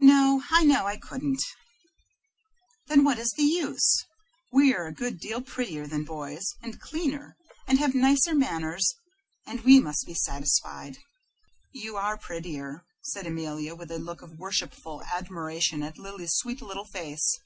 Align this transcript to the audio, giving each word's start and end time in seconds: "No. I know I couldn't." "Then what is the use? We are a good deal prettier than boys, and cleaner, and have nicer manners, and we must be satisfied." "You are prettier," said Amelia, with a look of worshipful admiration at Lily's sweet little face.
"No. 0.00 0.42
I 0.50 0.64
know 0.64 0.86
I 0.88 0.96
couldn't." 0.96 1.44
"Then 2.88 3.04
what 3.04 3.20
is 3.20 3.32
the 3.36 3.44
use? 3.44 4.04
We 4.52 4.74
are 4.74 4.88
a 4.88 4.92
good 4.92 5.20
deal 5.20 5.40
prettier 5.42 5.86
than 5.86 6.02
boys, 6.02 6.44
and 6.60 6.80
cleaner, 6.80 7.36
and 7.68 7.78
have 7.78 7.94
nicer 7.94 8.34
manners, 8.34 8.92
and 9.46 9.60
we 9.60 9.78
must 9.78 10.06
be 10.06 10.14
satisfied." 10.14 10.98
"You 11.70 11.96
are 11.96 12.18
prettier," 12.18 12.82
said 13.00 13.28
Amelia, 13.28 13.76
with 13.76 13.92
a 13.92 14.00
look 14.00 14.22
of 14.22 14.40
worshipful 14.40 15.04
admiration 15.04 15.84
at 15.84 15.98
Lily's 15.98 16.34
sweet 16.34 16.60
little 16.60 16.86
face. 16.86 17.38